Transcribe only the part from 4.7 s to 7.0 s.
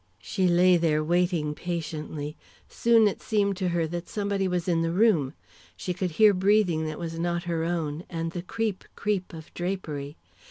the room. She could hear breathing that